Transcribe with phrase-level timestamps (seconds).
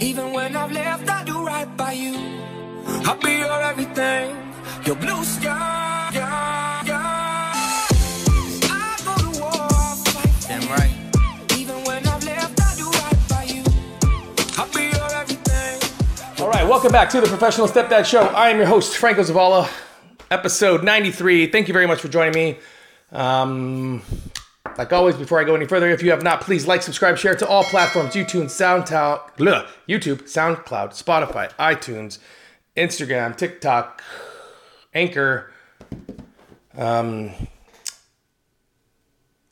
[0.00, 2.14] Even when I've left, I do right by you.
[3.04, 4.36] I'll be your everything,
[4.84, 6.10] your blue sky.
[6.14, 7.86] Yeah, yeah.
[8.70, 10.46] I go to war, fight.
[10.46, 11.58] Damn right.
[11.58, 13.64] Even when I've left, I do right by you.
[14.56, 16.44] I'll be your everything.
[16.44, 18.20] All right, welcome back to the Professional Stepdad Show.
[18.20, 19.68] I am your host, Franco Zavala,
[20.30, 21.48] episode 93.
[21.48, 22.58] Thank you very much for joining me.
[23.10, 24.02] Um,
[24.78, 27.34] like always, before I go any further, if you have not, please like, subscribe, share
[27.34, 32.18] to all platforms YouTube, SoundCloud, bleh, YouTube, SoundCloud, Spotify, iTunes,
[32.76, 34.00] Instagram, TikTok,
[34.94, 35.50] Anchor.
[36.76, 37.32] Um,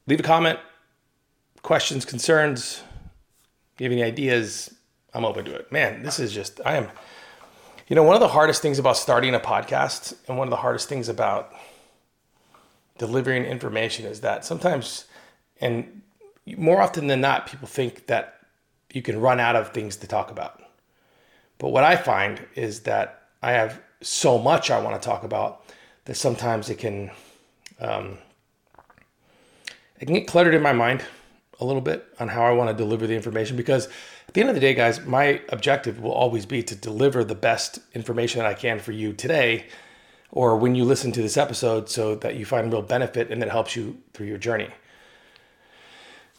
[0.07, 0.61] leave a comment,
[1.63, 2.85] questions, concerns,
[3.77, 4.73] give any ideas.
[5.13, 5.73] I'm open to it.
[5.73, 6.89] Man, this is just, I am,
[7.89, 10.57] you know, one of the hardest things about starting a podcast and one of the
[10.57, 11.53] hardest things about
[12.99, 15.07] delivering information is that sometimes,
[15.61, 16.03] and
[16.57, 18.41] more often than not, people think that
[18.93, 20.63] you can run out of things to talk about.
[21.59, 25.65] But what I find is that I have so much I want to talk about
[26.05, 27.11] that sometimes it can,
[27.81, 28.19] um,
[29.99, 31.03] it can get cluttered in my mind
[31.59, 33.89] a little bit on how I want to deliver the information because
[34.29, 37.35] at the end of the day, guys, my objective will always be to deliver the
[37.35, 39.67] best information that I can for you today
[40.31, 43.51] or when you listen to this episode so that you find real benefit and that
[43.51, 44.69] helps you through your journey.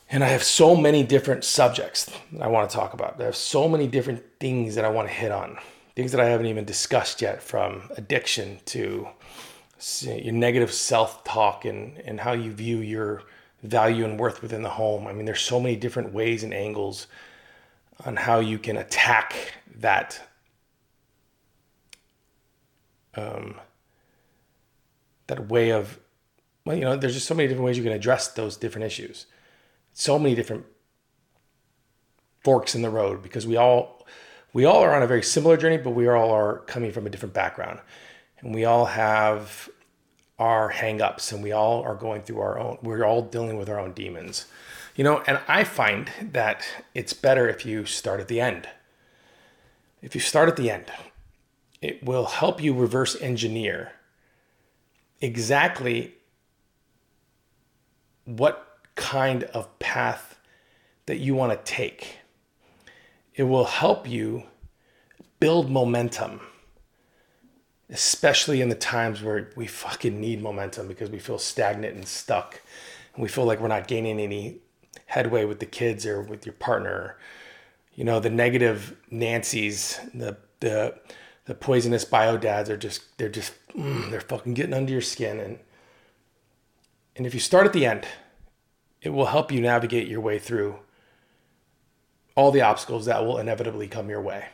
[0.09, 3.19] And I have so many different subjects I want to talk about.
[3.19, 5.57] I have so many different things that I want to hit on,
[5.95, 9.07] things that I haven't even discussed yet, from addiction to
[10.01, 13.23] your negative self talk and, and how you view your
[13.63, 15.07] value and worth within the home.
[15.07, 17.07] I mean, there's so many different ways and angles
[18.05, 20.21] on how you can attack that
[23.15, 23.55] um,
[25.25, 25.99] that way of
[26.63, 29.25] well, you know, there's just so many different ways you can address those different issues.
[29.97, 30.63] So many different
[32.43, 34.05] forks in the road because we all
[34.53, 37.09] we all are on a very similar journey, but we all are coming from a
[37.09, 37.79] different background.
[38.39, 39.67] And we all have
[40.37, 43.79] our hangups and we all are going through our own we're all dealing with our
[43.79, 44.45] own demons.
[44.95, 46.63] You know, and I find that
[46.93, 48.69] it's better if you start at the end.
[50.03, 50.91] If you start at the end,
[51.81, 53.93] it will help you reverse engineer
[55.21, 56.13] exactly
[58.25, 58.66] what
[58.97, 60.37] kind of path
[61.05, 62.17] that you want to take.
[63.33, 64.43] It will help you
[65.39, 66.41] build momentum,
[67.89, 72.61] especially in the times where we fucking need momentum because we feel stagnant and stuck.
[73.15, 74.57] And we feel like we're not gaining any
[75.05, 77.17] headway with the kids or with your partner.
[77.95, 80.99] You know, the negative Nancy's, the, the,
[81.47, 85.39] the poisonous bio dads are just they're just mm, they're fucking getting under your skin
[85.39, 85.57] and
[87.15, 88.05] and if you start at the end
[89.01, 90.79] it will help you navigate your way through
[92.35, 94.45] all the obstacles that will inevitably come your way.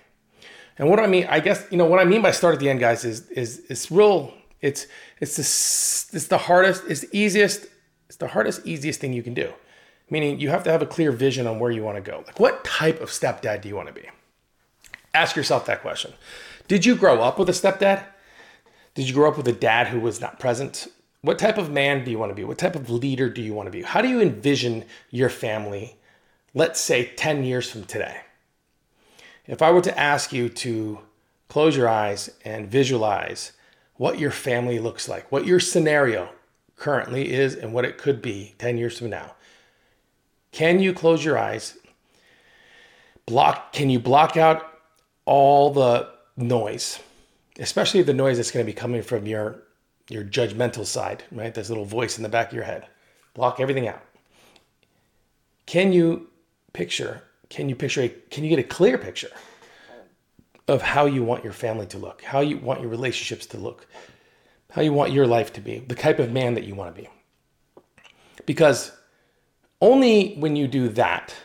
[0.77, 2.67] And what i mean i guess you know what i mean by start at the
[2.67, 4.87] end guys is is it's real it's
[5.19, 7.67] it's the it's the hardest it's the easiest
[8.13, 9.51] it's the hardest easiest thing you can do.
[10.07, 12.23] Meaning you have to have a clear vision on where you want to go.
[12.27, 14.07] Like what type of stepdad do you want to be?
[15.15, 16.13] Ask yourself that question.
[16.67, 18.03] Did you grow up with a stepdad?
[18.93, 20.87] Did you grow up with a dad who was not present?
[21.23, 22.43] What type of man do you want to be?
[22.43, 23.81] What type of leader do you want to be?
[23.81, 25.95] How do you envision your family,
[26.53, 28.17] let's say 10 years from today?
[29.47, 30.99] If I were to ask you to
[31.47, 33.53] close your eyes and visualize
[33.95, 36.27] what your family looks like, what your scenario
[36.75, 39.33] currently is, and what it could be 10 years from now,
[40.51, 41.77] can you close your eyes?
[43.25, 44.61] Block, can you block out
[45.23, 46.99] all the noise,
[47.59, 49.63] especially the noise that's going to be coming from your
[50.09, 51.53] your judgmental side, right?
[51.53, 52.87] This little voice in the back of your head.
[53.33, 54.03] Block everything out.
[55.65, 56.27] Can you
[56.73, 57.23] picture?
[57.49, 59.31] Can you picture a can you get a clear picture
[60.67, 63.87] of how you want your family to look, how you want your relationships to look,
[64.71, 67.01] how you want your life to be, the type of man that you want to
[67.01, 67.09] be?
[68.45, 68.91] Because
[69.81, 71.35] only when you do that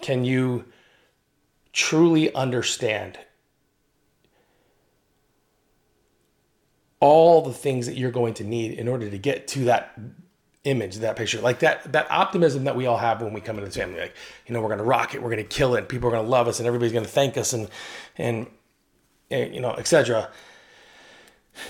[0.00, 0.64] can you
[1.72, 3.18] truly understand
[7.02, 9.98] all the things that you're going to need in order to get to that
[10.62, 13.68] image, that picture, like that that optimism that we all have when we come into
[13.68, 13.98] the family.
[13.98, 14.14] Like,
[14.46, 16.46] you know, we're gonna rock it, we're gonna kill it, and people are gonna love
[16.46, 17.68] us, and everybody's gonna thank us, and
[18.16, 18.46] and,
[19.32, 20.30] and you know, etc.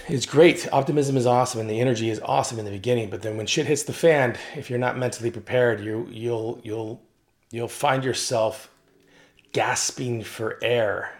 [0.06, 0.68] It's great.
[0.70, 3.08] Optimism is awesome, and the energy is awesome in the beginning.
[3.08, 7.02] But then when shit hits the fan, if you're not mentally prepared, you you'll you'll
[7.50, 8.70] you'll find yourself
[9.54, 11.10] gasping for air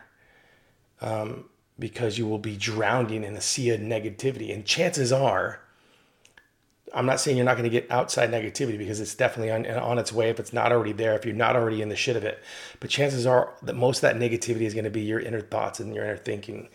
[1.00, 1.46] um,
[1.78, 4.52] because you will be drowning in a sea of negativity.
[4.52, 5.60] And chances are
[6.94, 9.98] I'm not saying you're not going to get outside negativity because it's definitely on, on
[9.98, 12.24] its way if it's not already there, if you're not already in the shit of
[12.24, 12.42] it.
[12.80, 15.80] But chances are that most of that negativity is going to be your inner thoughts
[15.80, 16.68] and your inner thinking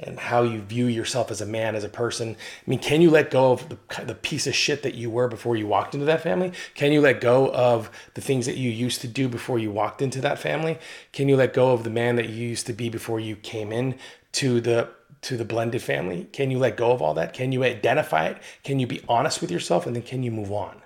[0.00, 2.30] and how you view yourself as a man, as a person.
[2.30, 5.28] I mean, can you let go of the, the piece of shit that you were
[5.28, 6.52] before you walked into that family?
[6.74, 10.02] Can you let go of the things that you used to do before you walked
[10.02, 10.78] into that family?
[11.12, 13.72] Can you let go of the man that you used to be before you came
[13.72, 13.96] in
[14.32, 14.88] to the
[15.22, 16.28] to the blended family?
[16.32, 17.32] Can you let go of all that?
[17.32, 18.42] Can you identify it?
[18.62, 20.82] Can you be honest with yourself and then can you move on?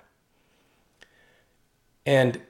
[2.05, 2.41] And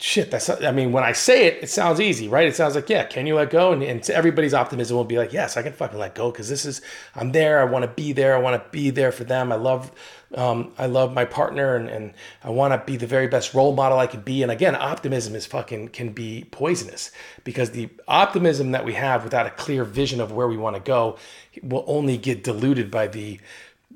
[0.00, 2.46] shit, that's, I mean, when I say it, it sounds easy, right?
[2.46, 3.72] It sounds like, yeah, can you let go?
[3.72, 6.64] And, and everybody's optimism will be like, yes, I can fucking let go because this
[6.64, 6.80] is,
[7.16, 7.60] I'm there.
[7.60, 8.36] I want to be there.
[8.36, 9.50] I want to be there for them.
[9.50, 9.90] I love,
[10.36, 12.14] um, I love my partner and, and
[12.44, 14.42] I want to be the very best role model I can be.
[14.42, 17.10] And again, optimism is fucking, can be poisonous
[17.42, 20.82] because the optimism that we have without a clear vision of where we want to
[20.82, 21.18] go
[21.62, 23.40] will only get diluted by the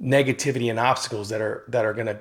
[0.03, 2.19] negativity and obstacles that are, that are going to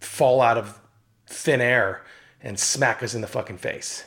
[0.00, 0.78] fall out of
[1.26, 2.02] thin air
[2.42, 4.04] and smack us in the fucking face.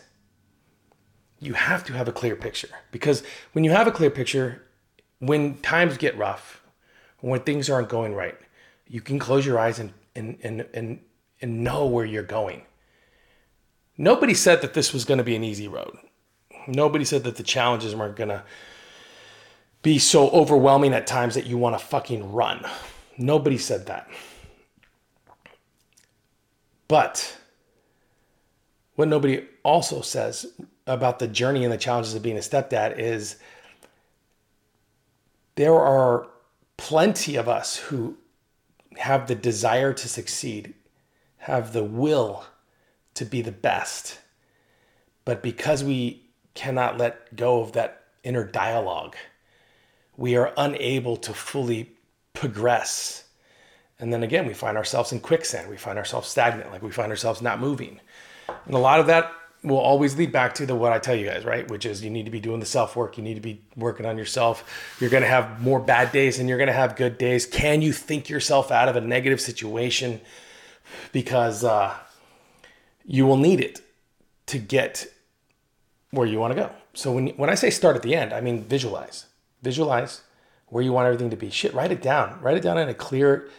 [1.40, 3.24] You have to have a clear picture because
[3.54, 4.64] when you have a clear picture,
[5.20, 6.62] when times get rough,
[7.20, 8.38] when things aren't going right,
[8.88, 11.00] you can close your eyes and, and, and, and,
[11.42, 12.64] and know where you're going.
[13.98, 15.98] Nobody said that this was going to be an easy road.
[16.68, 18.44] Nobody said that the challenges weren't going to
[19.82, 22.66] be so overwhelming at times that you want to fucking run.
[23.18, 24.10] Nobody said that.
[26.88, 27.38] But
[29.00, 30.46] what nobody also says
[30.86, 33.38] about the journey and the challenges of being a stepdad is
[35.56, 36.28] there are
[36.76, 38.18] plenty of us who
[38.98, 40.74] have the desire to succeed,
[41.38, 42.44] have the will
[43.14, 44.20] to be the best.
[45.24, 49.16] But because we cannot let go of that inner dialogue,
[50.18, 51.92] we are unable to fully
[52.34, 53.24] progress.
[53.98, 55.70] And then again, we find ourselves in quicksand.
[55.70, 58.02] We find ourselves stagnant, like we find ourselves not moving.
[58.66, 59.32] And a lot of that
[59.64, 61.70] will always lead back to the what I tell you guys, right?
[61.70, 63.18] Which is you need to be doing the self work.
[63.18, 64.96] You need to be working on yourself.
[65.00, 67.46] You're going to have more bad days and you're going to have good days.
[67.46, 70.22] Can you think yourself out of a negative situation?
[71.12, 71.96] Because uh,
[73.06, 73.82] you will need it
[74.48, 75.08] to get
[76.12, 76.72] where you want to go.
[76.94, 79.26] So when when I say start at the end, I mean visualize,
[79.62, 80.22] visualize
[80.68, 81.50] where you want everything to be.
[81.50, 82.40] Shit, write it down.
[82.42, 83.50] Write it down in a clear.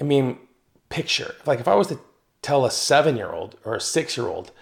[0.00, 0.38] I mean,
[0.88, 1.34] picture.
[1.44, 1.98] Like if I was to
[2.42, 4.52] tell a seven year old or a six year old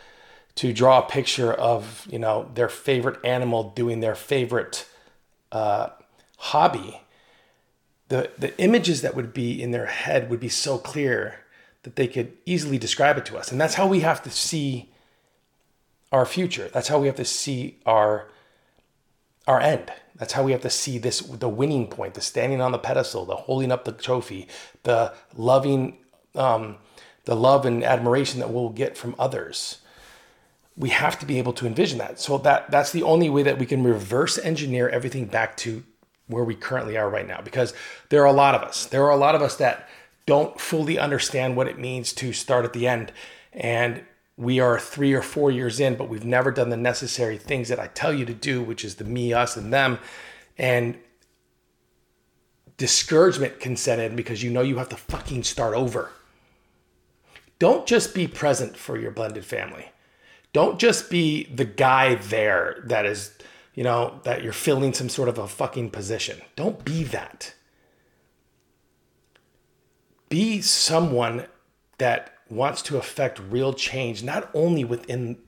[0.57, 4.89] to draw a picture of you know their favorite animal doing their favorite
[5.53, 5.89] uh,
[6.39, 7.01] hobby
[8.09, 11.41] the the images that would be in their head would be so clear
[11.83, 13.53] that they could easily describe it to us.
[13.53, 14.91] And that's how we have to see
[16.11, 16.69] our future.
[16.73, 18.29] That's how we have to see our
[19.47, 19.93] our end.
[20.17, 23.25] That's how we have to see this the winning point the standing on the pedestal
[23.25, 24.49] the holding up the trophy
[24.85, 25.99] the loving
[26.35, 26.77] um,
[27.27, 29.79] the love and admiration that we'll get from others.
[30.77, 32.19] We have to be able to envision that.
[32.19, 35.85] So that that's the only way that we can reverse engineer everything back to
[36.29, 37.75] where we currently are right now because
[38.09, 38.87] there are a lot of us.
[38.87, 39.89] There are a lot of us that
[40.25, 43.13] don't fully understand what it means to start at the end
[43.53, 44.03] and
[44.37, 47.81] we are 3 or 4 years in but we've never done the necessary things that
[47.81, 49.99] I tell you to do, which is the me, us and them
[50.59, 50.99] and
[52.77, 56.11] discouragement can set in because you know you have to fucking start over
[57.59, 59.91] don't just be present for your blended family.
[60.53, 63.37] Don't just be the guy there that is,
[63.75, 66.41] you know, that you're filling some sort of a fucking position.
[66.55, 67.55] Don't be that.
[70.29, 71.47] Be someone
[71.99, 75.39] that wants to affect real change, not only within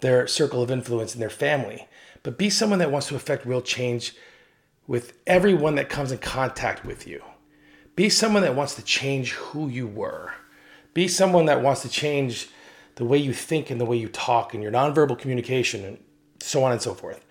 [0.00, 1.88] their circle of influence in their family,
[2.22, 4.14] but be someone that wants to affect real change
[4.86, 7.22] with everyone that comes in contact with you.
[7.94, 10.32] Be someone that wants to change who you were.
[10.96, 12.48] Be someone that wants to change
[12.94, 15.98] the way you think and the way you talk and your nonverbal communication and
[16.40, 17.22] so on and so forth.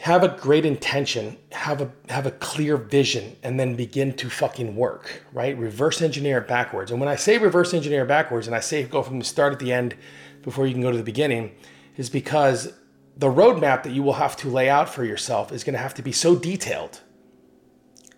[0.00, 4.76] Have a great intention, have a have a clear vision, and then begin to fucking
[4.76, 5.56] work, right?
[5.56, 6.90] Reverse engineer it backwards.
[6.90, 9.58] And when I say reverse engineer backwards, and I say go from the start at
[9.58, 9.94] the end
[10.42, 11.52] before you can go to the beginning,
[11.96, 12.74] is because
[13.16, 15.94] the roadmap that you will have to lay out for yourself is going to have
[15.94, 17.00] to be so detailed.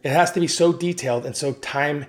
[0.03, 2.07] It has to be so detailed and so time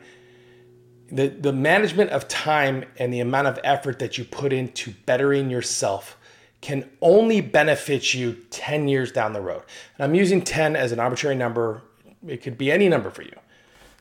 [1.11, 5.49] the, the management of time and the amount of effort that you put into bettering
[5.49, 6.17] yourself
[6.61, 9.61] can only benefit you 10 years down the road.
[9.97, 11.83] And I'm using 10 as an arbitrary number.
[12.27, 13.35] It could be any number for you.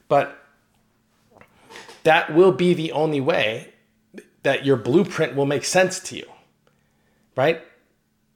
[0.08, 0.38] But
[2.04, 3.74] that will be the only way
[4.44, 6.26] that your blueprint will make sense to you.
[7.36, 7.62] Right?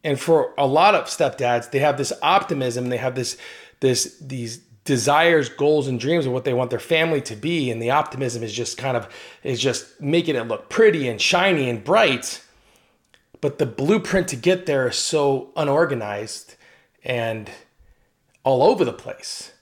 [0.05, 3.37] And for a lot of stepdads, they have this optimism, they have this
[3.81, 4.59] this these
[4.89, 8.43] desires, goals, and dreams of what they want their family to be, and the optimism
[8.43, 9.07] is just kind of
[9.43, 12.43] is just making it look pretty and shiny and bright.
[13.43, 16.55] But the blueprint to get there is so unorganized
[17.05, 17.51] and
[18.45, 19.53] all over the place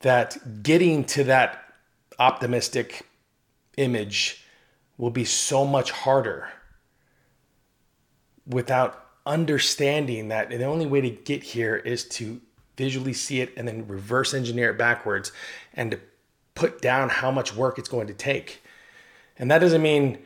[0.00, 1.64] that getting to that
[2.18, 3.06] optimistic
[3.78, 4.44] image
[4.98, 6.50] will be so much harder
[8.46, 12.42] without understanding that the only way to get here is to
[12.76, 15.32] visually see it and then reverse engineer it backwards
[15.74, 16.00] and to
[16.54, 18.62] put down how much work it's going to take.
[19.38, 20.18] And that doesn't mean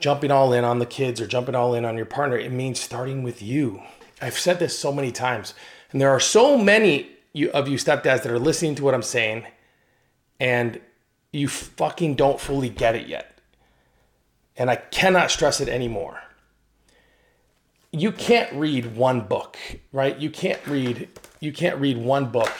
[0.00, 2.36] jumping all in on the kids or jumping all in on your partner.
[2.38, 3.82] It means starting with you.
[4.20, 5.54] I've said this so many times,
[5.92, 7.10] and there are so many
[7.52, 9.46] of you stepdads that are listening to what I'm saying
[10.40, 10.80] and
[11.32, 13.38] you fucking don't fully get it yet.
[14.56, 16.20] And I cannot stress it anymore
[17.92, 19.56] you can't read one book,
[19.92, 20.16] right?
[20.18, 21.08] You can't read
[21.40, 22.52] you can't read one book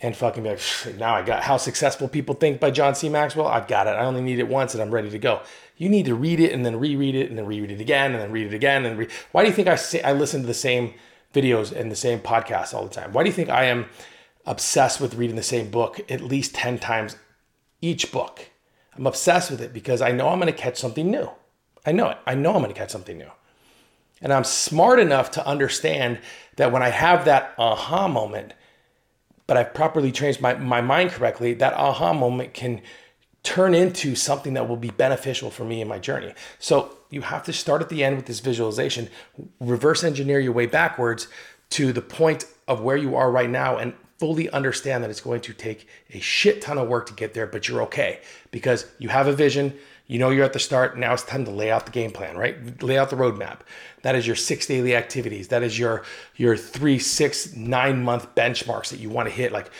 [0.00, 0.60] and fucking be like,
[0.96, 3.08] now I got How Successful People Think by John C.
[3.08, 3.48] Maxwell.
[3.48, 3.90] I've got it.
[3.90, 5.42] I only need it once and I'm ready to go.
[5.76, 8.20] You need to read it and then reread it and then reread it again and
[8.20, 10.46] then read it again and re- why do you think I say I listen to
[10.46, 10.94] the same
[11.34, 13.12] videos and the same podcasts all the time?
[13.12, 13.86] Why do you think I am
[14.46, 17.16] obsessed with reading the same book at least 10 times
[17.80, 18.50] each book?
[18.96, 21.30] I'm obsessed with it because I know I'm going to catch something new.
[21.86, 22.18] I know it.
[22.26, 23.30] I know I'm going to catch something new.
[24.20, 26.18] And I'm smart enough to understand
[26.56, 28.54] that when I have that aha moment,
[29.46, 32.82] but I've properly trained my, my mind correctly, that aha moment can
[33.42, 36.34] turn into something that will be beneficial for me in my journey.
[36.58, 39.08] So you have to start at the end with this visualization,
[39.60, 41.28] reverse engineer your way backwards
[41.70, 45.40] to the point of where you are right now and fully understand that it's going
[45.40, 48.20] to take a shit ton of work to get there, but you're okay
[48.50, 49.72] because you have a vision,
[50.08, 50.98] you know you're at the start.
[50.98, 52.82] Now it's time to lay out the game plan, right?
[52.82, 53.60] Lay out the roadmap.
[54.02, 55.48] That is your six daily activities.
[55.48, 56.02] That is your
[56.34, 59.52] your three, six, nine month benchmarks that you want to hit.
[59.52, 59.70] Like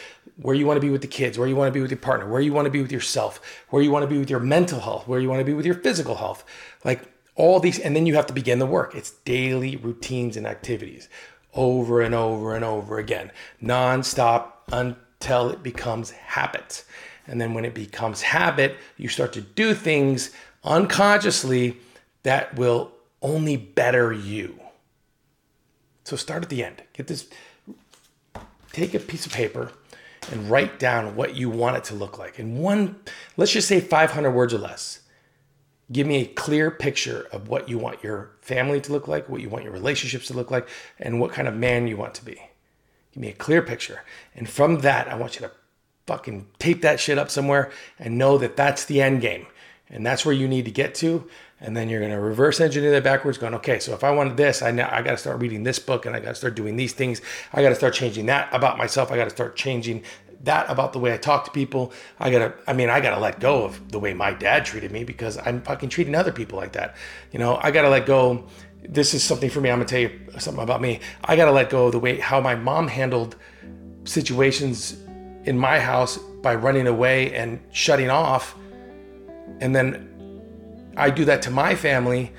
[0.41, 1.99] where you want to be with the kids, where you want to be with your
[1.99, 4.39] partner, where you want to be with yourself, where you want to be with your
[4.39, 6.45] mental health, where you want to be with your physical health.
[6.85, 7.03] Like
[7.35, 8.95] all these, and then you have to begin the work.
[8.95, 11.09] It's daily routines and activities
[11.55, 13.33] over and over and over again,
[13.63, 16.85] nonstop until it becomes habit.
[17.29, 20.31] And then when it becomes habit, you start to do things
[20.65, 21.77] unconsciously
[22.25, 22.91] that will
[23.23, 24.59] only better you.
[26.05, 26.83] So start at the end.
[26.95, 27.29] Get this,
[28.73, 29.71] take a piece of paper
[30.33, 32.39] and write down what you want it to look like.
[32.39, 32.97] In one,
[33.37, 35.01] let's just say 500 words or less.
[35.91, 39.41] Give me a clear picture of what you want your family to look like, what
[39.41, 40.69] you want your relationships to look like,
[40.99, 42.41] and what kind of man you want to be.
[43.13, 44.03] Give me a clear picture.
[44.35, 45.53] And from that, I want you to
[46.09, 49.47] fucking tape that shit up somewhere and know that that's the end game.
[49.91, 51.29] And that's where you need to get to.
[51.61, 54.37] And then you're going to reverse engineer that backwards, going, okay, so if I wanted
[54.37, 56.55] this, I, now, I got to start reading this book and I got to start
[56.55, 57.21] doing these things.
[57.53, 59.11] I got to start changing that about myself.
[59.11, 60.03] I got to start changing
[60.45, 61.93] that about the way I talk to people.
[62.21, 64.65] I got to, I mean, I got to let go of the way my dad
[64.65, 66.97] treated me because I'm fucking treating other people like that.
[67.33, 68.47] You know, I got to let go.
[68.89, 69.71] This is something for me.
[69.71, 71.01] I'm to tell you something about me.
[71.25, 73.37] I got to let go of the way how my mom handled
[74.05, 74.97] situations
[75.49, 78.55] in my house by running away and shutting off.
[79.61, 80.43] And then
[80.95, 82.33] I do that to my family,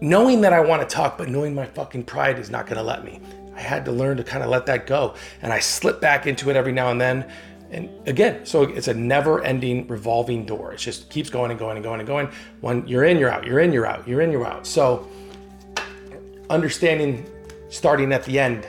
[0.00, 2.82] knowing that I want to talk, but knowing my fucking pride is not going to
[2.82, 3.20] let me.
[3.54, 5.14] I had to learn to kind of let that go.
[5.40, 7.30] And I slip back into it every now and then.
[7.70, 10.72] And again, so it's a never ending revolving door.
[10.72, 12.30] It just keeps going and going and going and going.
[12.62, 14.66] When you're in, you're out, you're in, you're out, you're in, you're out.
[14.66, 15.08] So
[16.50, 17.26] understanding
[17.68, 18.66] starting at the end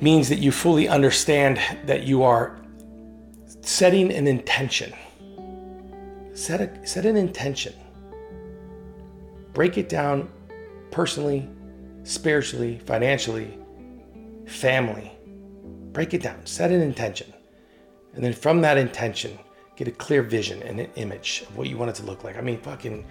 [0.00, 2.58] means that you fully understand that you are
[3.62, 4.92] setting an intention.
[6.34, 7.74] Set, a, set an intention.
[9.54, 10.28] Break it down
[10.90, 11.48] personally,
[12.04, 13.58] spiritually, financially,
[14.46, 15.10] family.
[15.92, 16.44] Break it down.
[16.44, 17.32] Set an intention.
[18.14, 19.38] And then from that intention,
[19.76, 22.36] get a clear vision and an image of what you want it to look like.
[22.36, 23.04] I mean, fucking,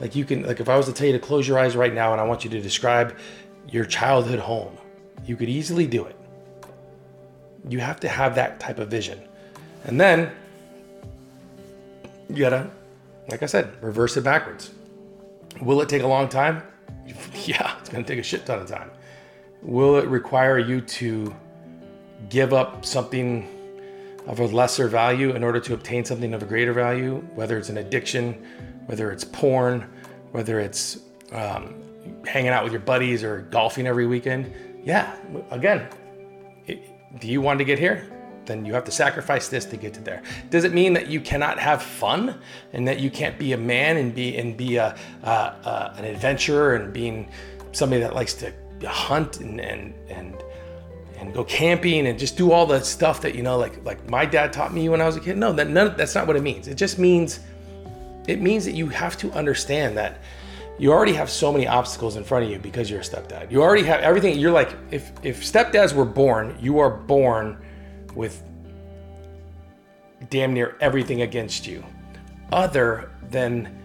[0.00, 1.94] like you can, like if I was to tell you to close your eyes right
[1.94, 3.16] now and I want you to describe
[3.68, 4.76] your childhood home,
[5.24, 6.16] you could easily do it.
[7.68, 9.20] You have to have that type of vision.
[9.84, 10.30] And then
[12.28, 12.70] you gotta,
[13.28, 14.70] like I said, reverse it backwards.
[15.60, 16.62] Will it take a long time?
[17.46, 18.90] Yeah, it's gonna take a shit ton of time.
[19.60, 21.34] Will it require you to
[22.30, 23.46] give up something
[24.26, 27.68] of a lesser value in order to obtain something of a greater value, whether it's
[27.68, 28.32] an addiction,
[28.86, 29.90] whether it's porn,
[30.32, 31.00] whether it's
[31.32, 31.74] um,
[32.26, 34.52] hanging out with your buddies or golfing every weekend?
[34.84, 35.14] Yeah,
[35.50, 35.88] again,
[37.20, 38.10] do you want to get here?
[38.46, 40.22] Then you have to sacrifice this to get to there.
[40.50, 42.40] Does it mean that you cannot have fun
[42.72, 46.92] and that you can't be a man and be and be a, an adventurer and
[46.92, 47.28] being
[47.72, 48.52] somebody that likes to
[48.86, 50.42] hunt and and and
[51.16, 54.26] and go camping and just do all the stuff that you know like like my
[54.26, 55.38] dad taught me when I was a kid.
[55.38, 56.68] No, that none, that's not what it means.
[56.68, 57.40] It just means
[58.26, 60.18] it means that you have to understand that
[60.78, 63.50] you already have so many obstacles in front of you because you're a stepdad.
[63.50, 64.38] You already have everything.
[64.38, 67.58] You're like if if stepdads were born, you are born
[68.14, 68.42] with
[70.30, 71.84] damn near everything against you,
[72.52, 73.80] other than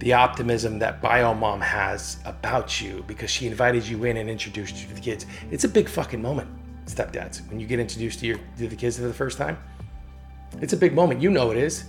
[0.00, 4.76] the optimism that bio mom has about you because she invited you in and introduced
[4.76, 5.26] you to the kids.
[5.50, 6.50] It's a big fucking moment,
[6.86, 9.56] stepdads, when you get introduced to your to the kids for the first time.
[10.60, 11.22] It's a big moment.
[11.22, 11.84] You know it is.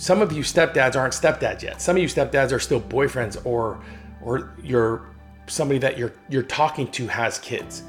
[0.00, 1.82] Some of you stepdads aren't stepdads yet.
[1.82, 3.82] Some of you stepdads are still boyfriends or
[4.22, 5.10] or you're
[5.46, 7.82] somebody that you're you're talking to has kids.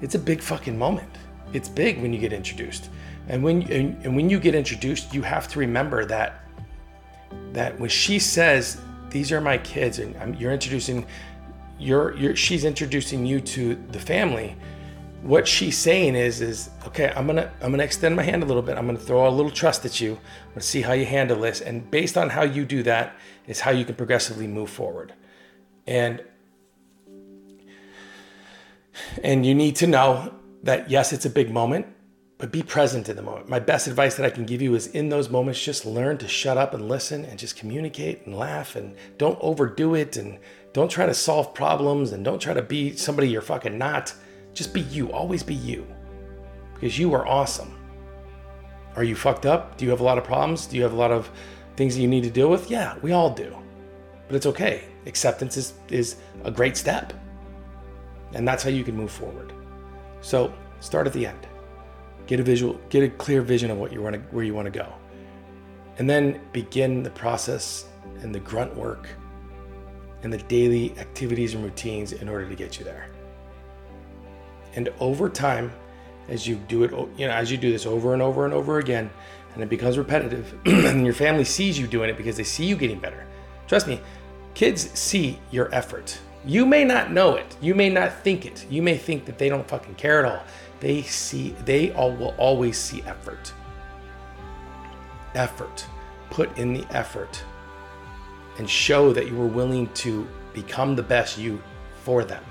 [0.00, 1.10] It's a big fucking moment.
[1.52, 2.88] It's big when you get introduced.
[3.28, 6.44] And when and, and when you get introduced, you have to remember that
[7.52, 8.80] that when she says
[9.10, 11.04] these are my kids and you're introducing
[11.80, 14.54] you're, you're she's introducing you to the family
[15.26, 18.62] what she's saying is is okay i'm gonna i'm gonna extend my hand a little
[18.62, 21.40] bit i'm gonna throw a little trust at you i'm gonna see how you handle
[21.40, 23.16] this and based on how you do that
[23.46, 25.12] is how you can progressively move forward
[25.86, 26.22] and
[29.22, 31.86] and you need to know that yes it's a big moment
[32.38, 33.48] but be present in the moment.
[33.48, 36.28] My best advice that I can give you is in those moments, just learn to
[36.28, 40.38] shut up and listen and just communicate and laugh and don't overdo it and
[40.74, 44.12] don't try to solve problems and don't try to be somebody you're fucking not.
[44.56, 45.12] Just be you.
[45.12, 45.86] Always be you
[46.74, 47.78] because you are awesome.
[48.96, 49.76] Are you fucked up?
[49.76, 50.66] Do you have a lot of problems?
[50.66, 51.30] Do you have a lot of
[51.76, 52.70] things that you need to deal with?
[52.70, 53.54] Yeah, we all do.
[54.26, 54.84] But it's okay.
[55.04, 57.12] Acceptance is, is a great step.
[58.32, 59.52] And that's how you can move forward.
[60.22, 61.46] So start at the end
[62.26, 64.70] get a visual, get a clear vision of what you want where you want to
[64.70, 64.92] go,
[65.98, 67.86] and then begin the process
[68.22, 69.06] and the grunt work
[70.22, 73.10] and the daily activities and routines in order to get you there.
[74.76, 75.72] And over time,
[76.28, 78.78] as you do it, you know, as you do this over and over and over
[78.78, 79.10] again,
[79.54, 82.76] and it becomes repetitive, and your family sees you doing it because they see you
[82.76, 83.26] getting better.
[83.66, 84.00] Trust me,
[84.54, 86.18] kids see your effort.
[86.44, 87.56] You may not know it.
[87.60, 88.66] You may not think it.
[88.70, 90.44] You may think that they don't fucking care at all
[90.80, 93.52] they see they all will always see effort
[95.34, 95.86] effort
[96.30, 97.42] put in the effort
[98.58, 101.62] and show that you were willing to become the best you
[102.02, 102.42] for them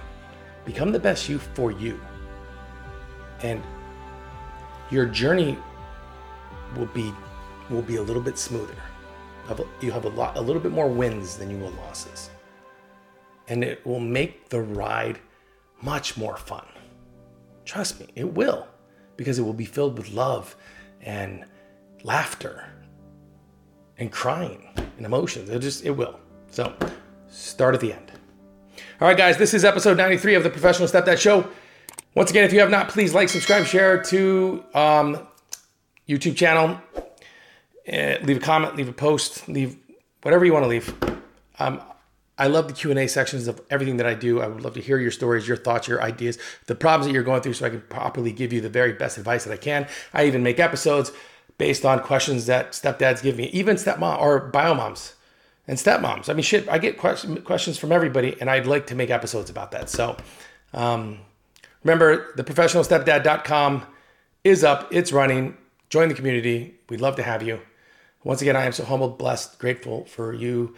[0.65, 1.99] become the best you for you
[3.41, 3.61] and
[4.91, 5.57] your journey
[6.75, 7.13] will be
[7.69, 8.75] will be a little bit smoother
[9.81, 12.29] you have a lot a little bit more wins than you will losses
[13.47, 15.19] and it will make the ride
[15.81, 16.65] much more fun
[17.65, 18.67] Trust me, it will,
[19.17, 20.55] because it will be filled with love
[21.01, 21.45] and
[22.03, 22.65] laughter
[23.97, 25.49] and crying and emotions.
[25.49, 26.19] It just, it will.
[26.51, 26.73] So
[27.27, 28.11] start at the end.
[29.01, 31.49] All right, guys, this is episode 93 of the Professional Stepdad Show.
[32.15, 35.19] Once again, if you have not, please like, subscribe, share to um,
[36.07, 36.79] YouTube channel.
[37.91, 39.75] Uh, leave a comment, leave a post, leave
[40.21, 40.93] whatever you want to leave.
[41.59, 41.81] Um,
[42.37, 44.41] I love the Q&A sections of everything that I do.
[44.41, 47.23] I would love to hear your stories, your thoughts, your ideas, the problems that you're
[47.23, 49.85] going through so I can properly give you the very best advice that I can.
[50.13, 51.11] I even make episodes
[51.57, 55.13] based on questions that stepdads give me, even stepmom or biomoms
[55.67, 56.29] and stepmoms.
[56.29, 59.71] I mean, shit, I get questions from everybody and I'd like to make episodes about
[59.71, 59.89] that.
[59.89, 60.15] So
[60.73, 61.19] um,
[61.85, 63.85] remember, theprofessionalstepdad.com
[64.43, 64.89] is up.
[64.91, 65.57] It's running.
[65.89, 66.75] Join the community.
[66.89, 67.61] We'd love to have you.
[68.23, 70.75] Once again, I am so humbled, blessed, grateful for you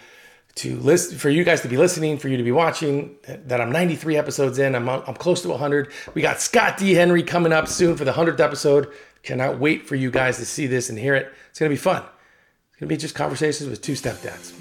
[0.56, 3.16] to list for you guys to be listening, for you to be watching.
[3.46, 4.76] That I'm 93 episodes in.
[4.76, 5.92] I'm I'm close to 100.
[6.14, 6.94] We got Scott D.
[6.94, 8.92] Henry coming up soon for the 100th episode.
[9.24, 11.32] Cannot wait for you guys to see this and hear it.
[11.50, 12.04] It's gonna be fun.
[12.72, 14.54] It's gonna be just conversations with two stepdads.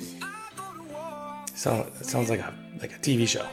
[1.57, 3.47] So it sounds like a like a TV show.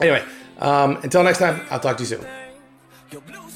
[0.00, 0.24] Anyway,
[0.58, 3.47] um, until next time, I'll talk to you soon.